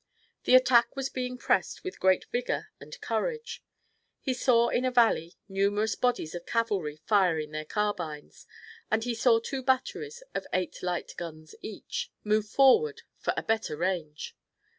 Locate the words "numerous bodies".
5.47-6.33